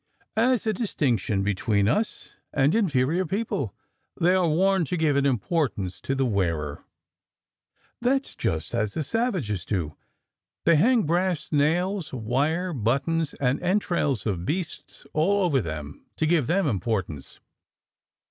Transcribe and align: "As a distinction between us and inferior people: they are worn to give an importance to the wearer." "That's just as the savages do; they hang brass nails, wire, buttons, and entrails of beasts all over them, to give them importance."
"As 0.35 0.65
a 0.65 0.73
distinction 0.73 1.43
between 1.43 1.87
us 1.87 2.29
and 2.51 2.73
inferior 2.73 3.23
people: 3.23 3.75
they 4.19 4.33
are 4.33 4.49
worn 4.49 4.83
to 4.85 4.97
give 4.97 5.15
an 5.15 5.27
importance 5.27 6.01
to 6.01 6.15
the 6.15 6.25
wearer." 6.25 6.83
"That's 8.01 8.33
just 8.33 8.73
as 8.73 8.95
the 8.95 9.03
savages 9.03 9.63
do; 9.63 9.95
they 10.65 10.75
hang 10.77 11.03
brass 11.03 11.51
nails, 11.51 12.11
wire, 12.13 12.73
buttons, 12.73 13.35
and 13.35 13.61
entrails 13.61 14.25
of 14.25 14.43
beasts 14.43 15.05
all 15.13 15.43
over 15.43 15.61
them, 15.61 16.03
to 16.15 16.25
give 16.25 16.47
them 16.47 16.65
importance." 16.65 17.39